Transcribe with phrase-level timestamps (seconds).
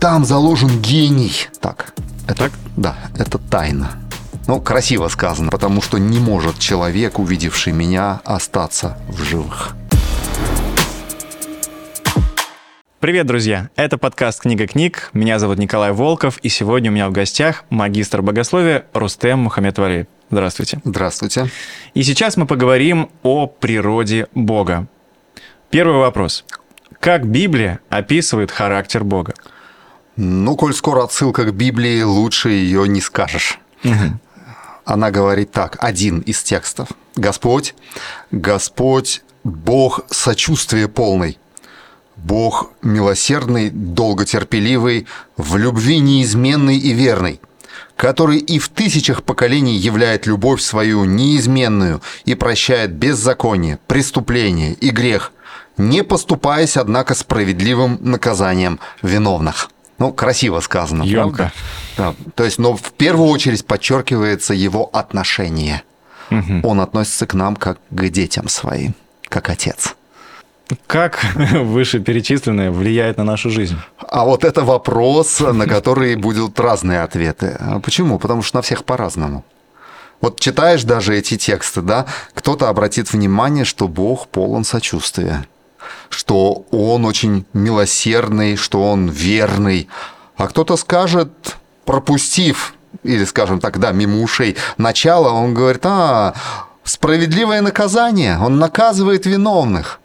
[0.00, 1.48] там заложен гений.
[1.60, 1.92] Так,
[2.24, 2.52] это, так?
[2.76, 3.90] Да, это тайна.
[4.46, 9.76] Ну, красиво сказано, потому что не может человек, увидевший меня, остаться в живых.
[12.98, 13.68] Привет, друзья!
[13.76, 15.10] Это подкаст «Книга книг».
[15.12, 20.80] Меня зовут Николай Волков, и сегодня у меня в гостях магистр богословия Рустем Мухаммед Здравствуйте.
[20.82, 21.50] Здравствуйте.
[21.92, 24.86] И сейчас мы поговорим о природе Бога.
[25.68, 26.46] Первый вопрос.
[27.00, 29.34] Как Библия описывает характер Бога?
[30.22, 33.58] Ну, коль скоро отсылка к Библии, лучше ее не скажешь.
[33.82, 34.18] Угу.
[34.84, 36.88] Она говорит так, один из текстов.
[37.16, 37.74] Господь,
[38.30, 41.38] Господь, Бог сочувствия полный,
[42.16, 45.06] Бог милосердный, долготерпеливый,
[45.38, 47.40] в любви неизменный и верный,
[47.96, 55.32] который и в тысячах поколений являет любовь свою неизменную и прощает беззаконие, преступление и грех,
[55.78, 59.70] не поступаясь, однако, справедливым наказанием виновных.
[60.00, 61.36] Ну, красиво сказано, Ёмко.
[61.36, 61.52] правда?
[61.96, 62.14] Да.
[62.34, 65.82] То есть, но в первую очередь подчеркивается его отношение.
[66.30, 66.60] Угу.
[66.66, 68.94] Он относится к нам как к детям своим,
[69.28, 69.94] как отец.
[70.86, 73.76] Как вышеперечисленное влияет на нашу жизнь?
[73.98, 77.56] А вот это вопрос, на который будут разные ответы.
[77.60, 78.18] А почему?
[78.18, 79.44] Потому что на всех по-разному.
[80.22, 85.46] Вот читаешь даже эти тексты, да, кто-то обратит внимание, что Бог полон сочувствия,
[86.08, 89.88] что Он очень милосердный, что Он верный,
[90.36, 96.34] а кто-то скажет, пропустив, или, скажем так, да, мимо ушей, начало, он говорит, а,
[96.84, 100.00] справедливое наказание, Он наказывает виновных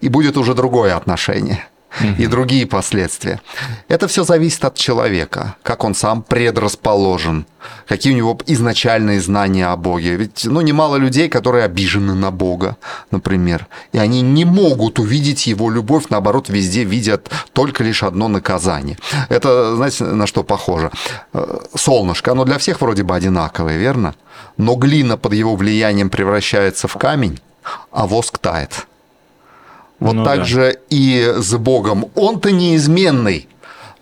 [0.00, 1.66] и будет уже другое отношение
[2.18, 3.40] и другие последствия.
[3.88, 7.46] Это все зависит от человека, как он сам предрасположен,
[7.88, 10.16] какие у него изначальные знания о Боге.
[10.16, 12.76] Ведь ну, немало людей, которые обижены на Бога,
[13.10, 18.98] например, и они не могут увидеть его любовь, наоборот, везде видят только лишь одно наказание.
[19.28, 20.90] Это, знаете, на что похоже?
[21.32, 24.14] Э, солнышко, оно для всех вроде бы одинаковое, верно?
[24.56, 27.40] Но глина под его влиянием превращается в камень,
[27.90, 28.86] а воск тает.
[29.98, 30.44] Вот ну, так да.
[30.44, 32.06] же и с Богом.
[32.14, 33.48] Он-то неизменный,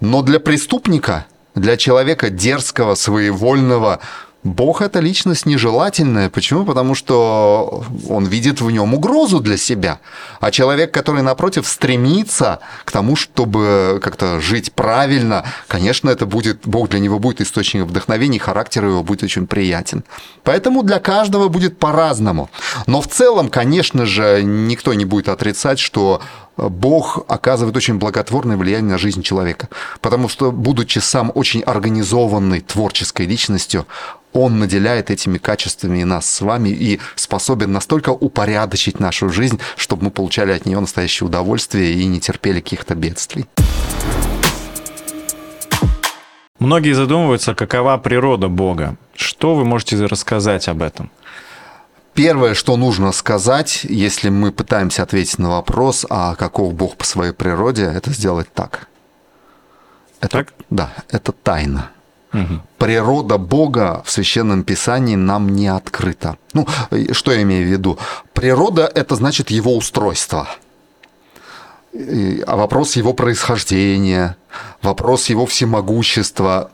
[0.01, 4.01] но для преступника, для человека дерзкого, своевольного,
[4.45, 6.29] Бог это личность нежелательная.
[6.29, 6.67] Почему?
[6.67, 10.01] Потому что он видит в нем угрозу для себя.
[10.39, 16.91] А человек, который, напротив, стремится к тому, чтобы как-то жить правильно, конечно, это будет, Бог
[16.91, 20.05] для него будет источником вдохновения, характер его будет очень приятен.
[20.43, 22.51] Поэтому для каждого будет по-разному.
[22.87, 26.21] Но в целом, конечно же, никто не будет отрицать, что
[26.59, 29.69] Бог оказывает очень благотворное влияние на жизнь человека.
[30.03, 33.87] Потому что, будучи сам очень организованной творческой личностью,
[34.35, 40.05] он наделяет этими качествами и нас с вами и способен настолько упорядочить нашу жизнь, чтобы
[40.05, 43.47] мы получали от нее настоящее удовольствие и не терпели каких-то бедствий.
[46.59, 48.97] Многие задумываются, какова природа Бога.
[49.15, 51.11] Что вы можете рассказать об этом?
[52.15, 57.33] Первое, что нужно сказать, если мы пытаемся ответить на вопрос, а каков Бог по своей
[57.33, 58.89] природе, это сделать так.
[60.21, 60.55] Это, так?
[60.71, 61.91] Да, это тайна.
[62.35, 62.61] Угу.
[62.79, 66.37] Природа Бога в Священном Писании нам не открыта.
[66.53, 66.67] Ну,
[67.13, 67.99] что я имею в виду?
[68.33, 70.49] Природа– это значит его устройство.
[72.47, 74.37] А вопрос его происхождения,
[74.83, 76.71] вопрос его всемогущества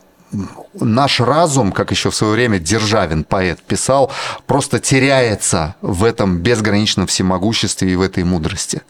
[0.79, 4.11] наш разум, как еще в свое время Державин, поэт, писал,
[4.47, 8.81] просто теряется в этом безграничном всемогуществе и в этой мудрости.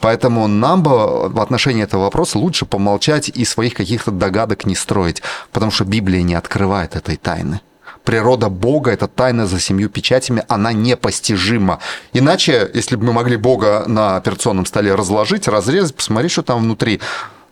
[0.00, 5.22] Поэтому нам бы в отношении этого вопроса лучше помолчать и своих каких-то догадок не строить,
[5.52, 7.60] потому что Библия не открывает этой тайны
[8.04, 11.78] природа Бога, это тайна за семью печатями, она непостижима.
[12.12, 17.00] Иначе, если бы мы могли Бога на операционном столе разложить, разрезать, посмотреть, что там внутри,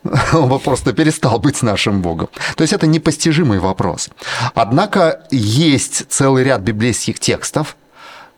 [0.33, 2.29] он просто перестал быть нашим Богом.
[2.57, 4.09] То есть это непостижимый вопрос.
[4.55, 7.77] Однако есть целый ряд библейских текстов,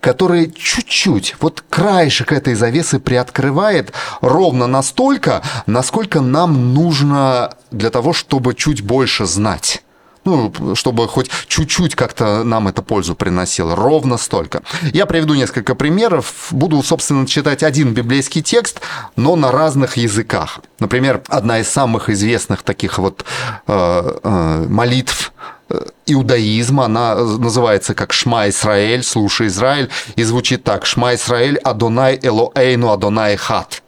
[0.00, 8.54] которые чуть-чуть, вот краешек этой завесы приоткрывает ровно настолько, насколько нам нужно для того, чтобы
[8.54, 9.82] чуть больше знать
[10.24, 14.62] ну, чтобы хоть чуть-чуть как-то нам это пользу приносило, ровно столько.
[14.92, 16.48] Я приведу несколько примеров.
[16.50, 18.80] Буду, собственно, читать один библейский текст,
[19.16, 20.60] но на разных языках.
[20.78, 23.24] Например, одна из самых известных таких вот
[23.66, 25.32] э, э, молитв
[25.68, 32.18] э, иудаизма, она называется как «Шма Исраэль», «Слушай Израиль», и звучит так «Шма Исраэль, Адонай
[32.22, 33.82] Элоэйну, Адонай Хат».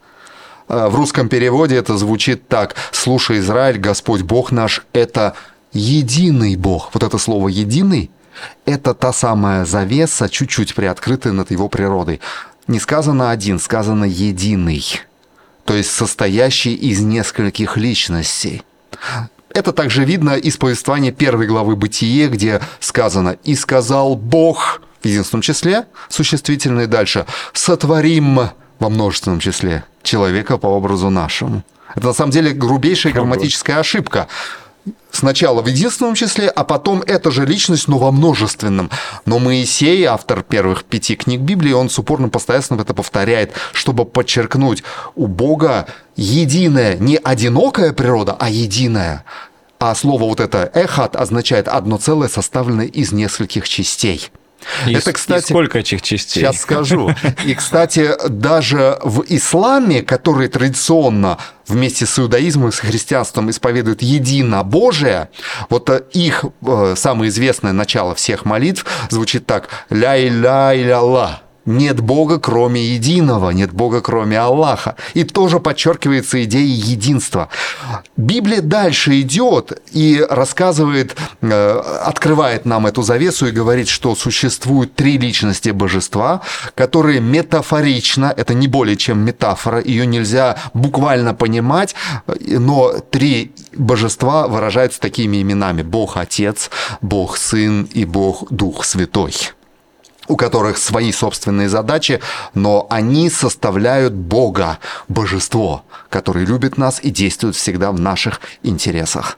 [0.67, 5.35] Э, в русском переводе это звучит так «Слушай Израиль, Господь Бог наш, это
[5.75, 6.91] единый Бог.
[6.93, 8.09] Вот это слово «единый»—
[8.65, 12.21] это та самая завеса, чуть-чуть приоткрытая над его природой.
[12.67, 14.83] Не сказано «один», сказано «единый»,
[15.65, 18.63] то есть состоящий из нескольких личностей.
[19.49, 25.41] Это также видно из повествования первой главы «Бытие», где сказано «И сказал Бог» в единственном
[25.41, 28.49] числе, существительное дальше, «сотворим»
[28.79, 31.63] во множественном числе человека по образу нашему.
[31.95, 34.27] Это на самом деле грубейшая грамматическая ошибка
[35.15, 38.89] сначала в единственном числе, а потом эта же личность, но во множественном.
[39.25, 44.83] Но Моисей, автор первых пяти книг Библии, он с упорным постоянством это повторяет, чтобы подчеркнуть,
[45.15, 49.23] у Бога единая, не одинокая природа, а единая.
[49.79, 54.29] А слово вот это «эхат» означает одно целое, составленное из нескольких частей–
[54.87, 56.41] и, это, кстати, и сколько этих частей?
[56.41, 57.13] Сейчас скажу.
[57.45, 65.29] И, кстати, даже в исламе, который традиционно вместе с иудаизмом и с христианством исповедуют единобожие,
[65.69, 71.41] вот э, их э, самое известное начало всех молитв звучит так «ля-иля-иля-ла».
[71.65, 74.95] Нет Бога, кроме единого, нет Бога, кроме Аллаха.
[75.15, 77.49] И тоже подчеркивается идея единства.
[78.17, 85.17] Библия дальше идет и рассказывает, э, открывает нам эту завесу и говорит, что существуют три
[85.17, 86.41] личности божества,
[86.75, 91.95] которые метафорично, это не более чем метафора, ее нельзя буквально понимать,
[92.39, 95.81] но три божества выражаются такими именами.
[95.81, 96.69] Бог Отец,
[97.01, 99.33] Бог Сын и Бог Дух Святой
[100.27, 102.21] у которых свои собственные задачи,
[102.53, 109.37] но они составляют Бога, божество, который любит нас и действует всегда в наших интересах.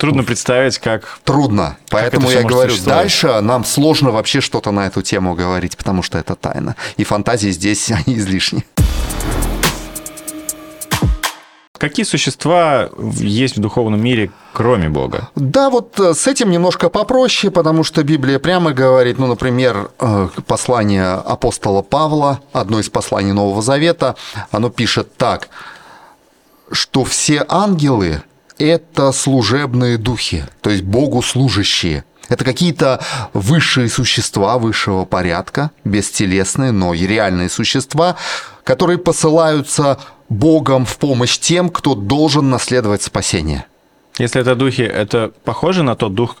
[0.00, 1.18] Трудно представить, как...
[1.24, 1.76] Трудно.
[1.90, 6.36] Поэтому я говорю, дальше нам сложно вообще что-то на эту тему говорить, потому что это
[6.36, 6.74] тайна.
[6.96, 8.64] И фантазии здесь они излишни.
[11.80, 15.30] Какие существа есть в духовном мире, кроме Бога?
[15.34, 20.28] Да, вот э, с этим немножко попроще, потому что Библия прямо говорит, ну, например, э,
[20.46, 24.14] послание апостола Павла, одно из посланий Нового Завета,
[24.50, 25.48] оно пишет так,
[26.70, 28.22] что все ангелы–
[28.58, 33.00] это служебные духи, то есть Богу служащие– это какие-то
[33.34, 38.16] высшие существа высшего порядка, бестелесные, но и реальные существа,
[38.64, 39.98] которые посылаются
[40.28, 43.66] Богом в помощь тем, кто должен наследовать спасение.
[44.18, 46.36] Если это духи, это похоже на тот дух,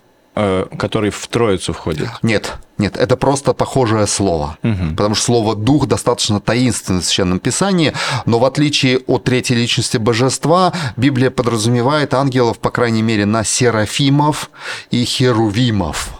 [0.78, 2.08] который в Троицу входит?
[2.22, 4.56] Нет, нет, это просто похожее слово.
[4.62, 4.96] Угу.
[4.96, 7.92] Потому что слово «дух» достаточно таинственное в Священном Писании,
[8.26, 14.50] но в отличие от третьей личности божества, Библия подразумевает ангелов, по крайней мере, на серафимов
[14.90, 16.19] и херувимов.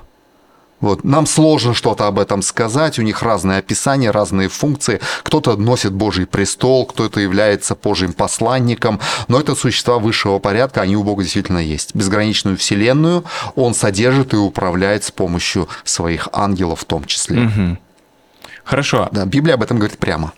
[0.81, 1.05] Вот.
[1.05, 5.01] Нам сложно что-то об этом сказать, у них разные описания, разные функции.
[5.23, 11.03] Кто-то носит Божий престол, кто-то является Божьим посланником, но это существа высшего порядка, они у
[11.03, 11.95] Бога действительно есть.
[11.95, 13.25] Безграничную вселенную
[13.55, 17.43] Он содержит и управляет с помощью своих ангелов в том числе.
[17.43, 17.79] Угу.
[18.65, 19.09] Хорошо.
[19.13, 20.33] Да, Библия об этом говорит прямо.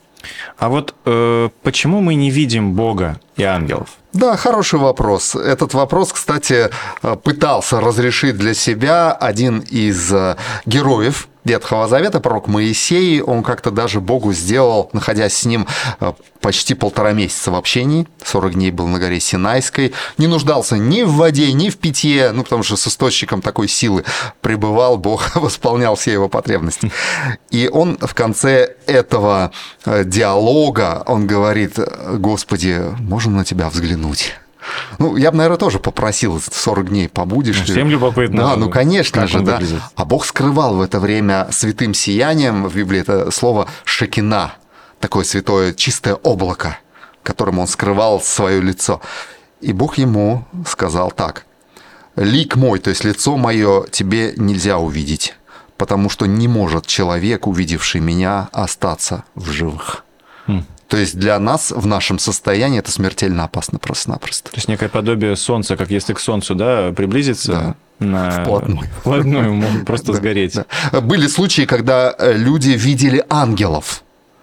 [0.58, 3.96] А вот э, почему мы не видим Бога и ангелов?
[4.12, 5.34] Да, хороший вопрос.
[5.34, 6.70] Этот вопрос, кстати,
[7.02, 10.36] э, пытался разрешить для себя один из э,
[10.66, 15.66] героев Ветхого Завета, пророк Моисей, он как-то даже Богу сделал, находясь с ним
[16.00, 21.02] э, почти полтора месяца в общении, 40 дней был на горе Синайской, не нуждался ни
[21.02, 24.04] в воде, ни в питье, ну, потому что с источником такой силы
[24.40, 26.92] пребывал, Бог восполнял все его потребности.
[27.50, 29.50] И он в конце этого
[29.84, 31.76] э, диалога, он говорит,
[32.18, 34.34] Господи, можно на тебя взглянуть?
[34.98, 37.58] Ну, я бы, наверное, тоже попросил 40 дней побудешь.
[37.58, 38.42] Ну, всем любопытно.
[38.42, 39.56] Да, ну, конечно же, да.
[39.56, 39.82] Выглядит.
[39.96, 44.54] А Бог скрывал в это время святым сиянием, в Библии это слово «шекина»,
[45.00, 46.78] такое святое чистое облако,
[47.22, 49.00] которым он скрывал свое лицо.
[49.60, 51.46] И Бог ему сказал так,
[52.16, 55.34] «Лик мой, то есть лицо мое, тебе нельзя увидеть,
[55.76, 60.04] потому что не может человек, увидевший меня, остаться в живых».
[60.46, 60.64] Хм.
[60.92, 64.50] То есть для нас в нашем состоянии это смертельно опасно просто-напросто.
[64.50, 68.06] То есть некое подобие солнца, как если к солнцу да, приблизиться, да.
[68.06, 68.42] На...
[68.42, 68.90] Вплотную.
[68.98, 70.54] Вплотную можно просто сгореть.
[70.92, 74.02] Были случаи, когда э, люди видели ангелов.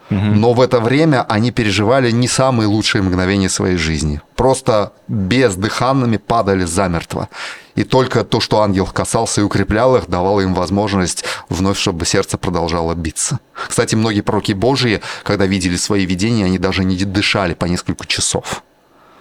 [0.09, 4.21] Но в это время они переживали не самые лучшие мгновения своей жизни.
[4.35, 7.29] Просто бездыханными падали замертво.
[7.75, 12.37] И только то, что ангел касался и укреплял их, давало им возможность вновь, чтобы сердце
[12.37, 13.39] продолжало биться.
[13.67, 18.63] Кстати, многие пророки Божьи, когда видели свои видения, они даже не дышали по несколько часов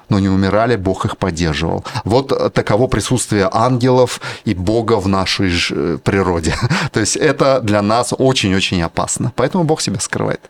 [0.09, 1.85] но не умирали, Бог их поддерживал.
[2.05, 5.51] Вот таково присутствие ангелов и Бога в нашей
[5.99, 6.55] природе.
[6.93, 9.33] То есть это для нас очень-очень опасно.
[9.37, 10.41] Поэтому Бог себя скрывает.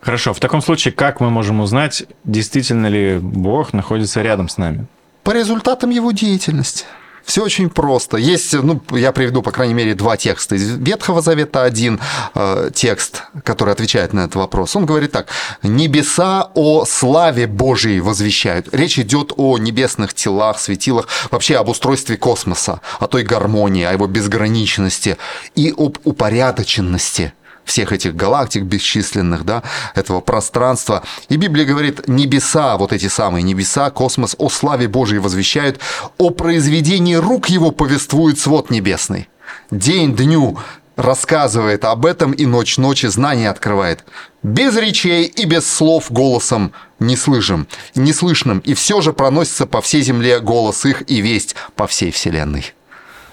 [0.00, 4.86] Хорошо, в таком случае как мы можем узнать, действительно ли Бог находится рядом с нами?
[5.22, 6.84] По результатам его деятельности.
[7.24, 8.16] Все очень просто.
[8.16, 11.62] Есть, ну, я приведу, по крайней мере, два текста из Ветхого Завета.
[11.62, 12.00] Один
[12.34, 14.74] э, текст, который отвечает на этот вопрос.
[14.74, 15.28] Он говорит так.
[15.62, 18.68] «Небеса о славе Божией возвещают».
[18.72, 24.06] Речь идет о небесных телах, светилах, вообще об устройстве космоса, о той гармонии, о его
[24.06, 25.16] безграничности
[25.54, 27.34] и об упорядоченности
[27.70, 29.62] всех этих галактик бесчисленных, да,
[29.94, 31.04] этого пространства.
[31.28, 35.78] И Библия говорит, небеса, вот эти самые небеса, космос, о славе Божией возвещают,
[36.18, 39.28] о произведении рук его повествует свод небесный.
[39.70, 40.58] День дню
[40.96, 44.04] рассказывает об этом, и ночь ночи знание открывает.
[44.42, 49.80] Без речей и без слов голосом не слышим, не слышным, и все же проносится по
[49.80, 52.74] всей земле голос их и весть по всей вселенной.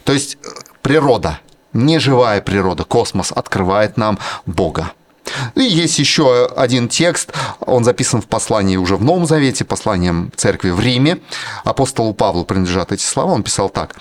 [0.03, 0.47] То есть э,
[0.83, 1.39] природа–
[1.77, 4.91] неживая природа, космос открывает нам Бога.
[5.55, 10.69] И есть еще один текст, он записан в послании уже в Новом Завете, посланием церкви
[10.69, 11.19] в Риме.
[11.63, 13.95] Апостолу Павлу принадлежат эти слова, он писал так.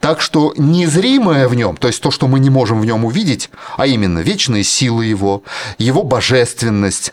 [0.00, 3.50] «Так что незримое в нем, то есть то, что мы не можем в нем увидеть,
[3.76, 5.42] а именно вечные силы его,
[5.78, 7.12] его божественность,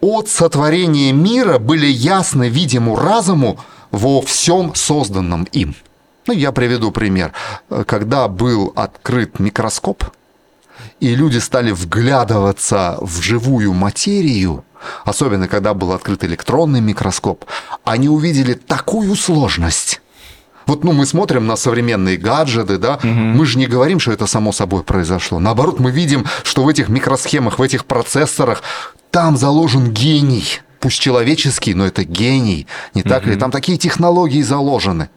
[0.00, 3.58] от сотворения мира были ясны видиму разуму
[3.90, 5.76] во всем созданном им».
[6.26, 7.32] Ну, я приведу пример.
[7.86, 10.04] Когда был открыт микроскоп,
[11.00, 14.64] и люди стали вглядываться в живую материю,
[15.04, 17.44] особенно когда был открыт электронный микроскоп,
[17.84, 20.00] они увидели такую сложность.
[20.66, 23.06] Вот, ну, мы смотрим на современные гаджеты, да, угу.
[23.06, 25.38] мы же не говорим, что это само собой произошло.
[25.38, 28.62] Наоборот, мы видим, что в этих микросхемах, в этих процессорах
[29.12, 30.60] там заложен гений.
[30.80, 33.30] Пусть человеческий, но это гений, не так угу.
[33.30, 33.36] ли?
[33.36, 35.08] Там такие технологии заложены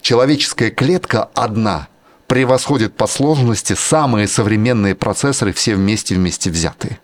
[0.00, 1.88] человеческая клетка одна
[2.26, 7.00] превосходит по сложности самые современные процессоры все вместе вместе взятые.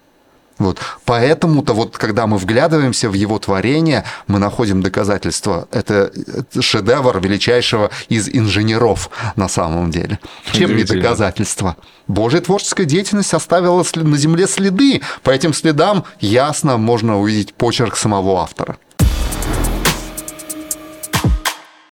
[0.59, 0.79] Вот.
[1.05, 5.69] Поэтому-то вот, когда мы вглядываемся в его творение, мы находим доказательства.
[5.71, 6.11] Это
[6.59, 10.19] шедевр величайшего из инженеров на самом деле.
[10.53, 11.77] Чем не доказательство?
[12.09, 15.03] Божья творческая деятельность оставила на Земле следы.
[15.23, 18.79] По этим следам ясно можно увидеть почерк самого автора.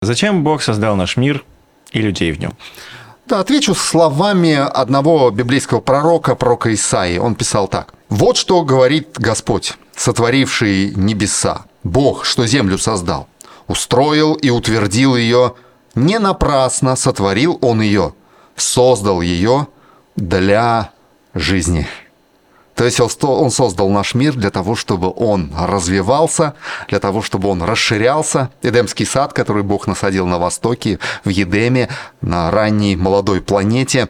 [0.04, 1.46] Зачем Бог создал наш мир
[1.92, 2.58] и людей в нем?
[3.28, 7.20] Да, отвечу словами одного библейского пророка, пророка Исаии.
[7.20, 7.94] Он писал так.
[8.10, 13.28] «Вот что говорит Господь, сотворивший небеса, Бог, что землю создал,
[13.68, 15.54] устроил и утвердил ее,
[15.94, 18.16] не напрасно сотворил Он ее,
[18.56, 19.68] создал ее
[20.16, 20.90] для
[21.36, 21.88] жизни».
[22.76, 26.56] То есть он создал наш мир для того, чтобы он развивался,
[26.88, 28.50] для того, чтобы он расширялся.
[28.64, 31.90] Эдемский сад, который Бог насадил на востоке, в Едеме,
[32.22, 34.08] на ранней молодой планете,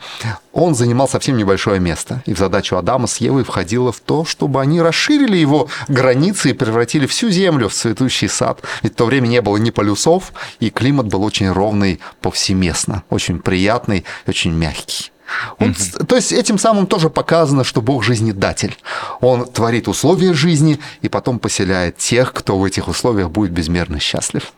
[0.54, 2.22] он занимал совсем небольшое место.
[2.26, 6.54] И в задачу Адама с Евой входило в то, чтобы они расширили его границы и
[6.54, 8.62] превратили всю землю в цветущий сад.
[8.84, 13.40] Ведь в то время не было ни полюсов, и климат был очень ровный повсеместно, очень
[13.40, 15.12] приятный, очень мягкий.
[15.60, 18.78] Он, mm То есть этим самым тоже показано, что Бог жизнедатель.
[19.22, 24.52] Он творит условия жизни и потом поселяет тех, кто в этих условиях будет безмерно счастлив.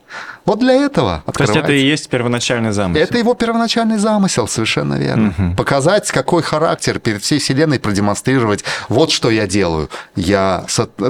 [0.45, 3.03] Вот для этого То есть это и есть первоначальный замысел?
[3.03, 5.33] Это его первоначальный замысел, совершенно верно.
[5.37, 5.55] Угу.
[5.55, 8.63] Показать, какой характер перед всей Вселенной продемонстрировать.
[8.89, 9.89] Вот что я делаю.
[10.15, 10.65] Я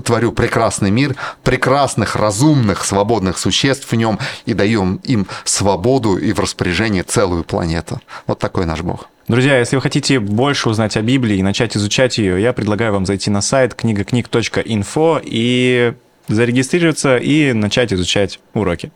[0.06, 6.40] творю прекрасный мир, прекрасных, разумных, свободных существ в нем и даю им свободу и в
[6.40, 8.02] распоряжение целую планету.
[8.28, 9.08] Вот такой наш Бог.
[9.30, 13.06] Друзья, если вы хотите больше узнать о Библии и начать изучать ее, я предлагаю вам
[13.06, 15.94] зайти на сайт книгакниг.инфо и
[16.28, 18.92] зарегистрироваться и начать изучать уроки.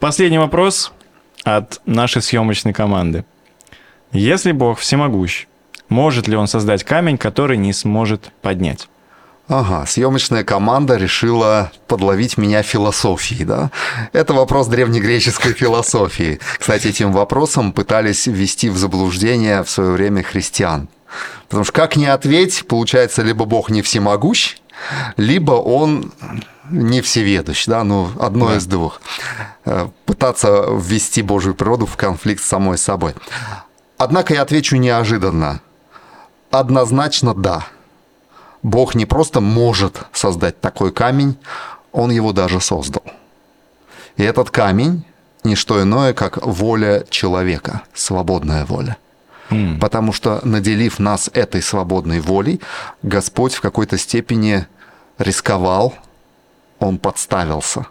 [0.00, 0.92] Последний вопрос
[1.44, 3.26] от нашей съемочной команды.
[4.12, 5.46] Если Бог всемогущ,
[5.90, 8.88] может ли он создать камень, который не сможет поднять?
[9.48, 13.70] Ага, съемочная команда решила подловить меня философией, да?
[14.12, 16.38] Это вопрос древнегреческой философии.
[16.58, 20.88] Кстати, этим вопросом пытались ввести в заблуждение в свое время христиан.
[21.48, 24.58] Потому что как ни ответь, получается, либо Бог не всемогущ,
[25.16, 26.12] либо он
[26.70, 28.56] не всеведущ, да, ну, одно да.
[28.56, 29.00] из двух.
[29.64, 33.14] Э, пытаться ввести Божью природу в конфликт с самой собой.
[33.96, 35.60] Однако я отвечу неожиданно.
[36.50, 37.66] Однозначно да.
[38.62, 41.36] Бог не просто может создать такой камень,
[41.92, 43.02] Он его даже создал.
[44.16, 45.04] И этот камень–
[45.44, 48.96] не что иное, как воля человека, свободная воля.
[49.50, 49.78] Mm.
[49.78, 52.60] Потому что, наделив нас этой свободной волей,
[53.02, 54.66] Господь в какой-то степени
[55.16, 55.94] рисковал,
[56.80, 57.86] Он подставился.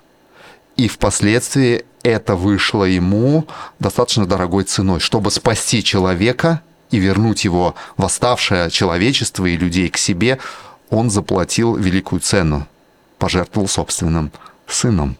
[0.75, 3.47] И впоследствии это вышло ему
[3.79, 10.39] достаточно дорогой ценой, чтобы спасти человека– и вернуть его восставшее человечество и людей к себе,
[10.89, 12.67] он заплатил великую цену,
[13.17, 14.31] пожертвовал собственным
[14.67, 15.17] сыном.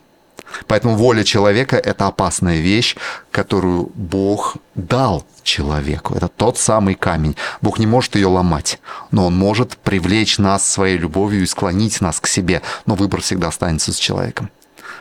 [0.67, 2.95] Поэтому воля человека– это опасная вещь,
[3.31, 6.15] которую Бог дал человеку.
[6.15, 7.36] Это тот самый камень.
[7.62, 8.79] Бог не может ее ломать,
[9.12, 12.62] но Он может привлечь нас своей любовью и склонить нас к себе.
[12.86, 14.50] Но выбор всегда останется с человеком.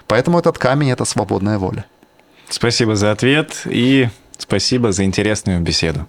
[0.08, 1.84] Поэтому этот камень– это свободная воля.
[2.48, 4.08] Спасибо за ответ и
[4.38, 6.06] спасибо за интересную беседу.